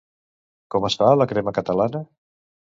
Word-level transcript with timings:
Com 0.77 0.87
es 0.89 0.97
fa 1.03 1.11
la 1.21 1.29
crema 1.35 1.55
catalana? 1.61 2.05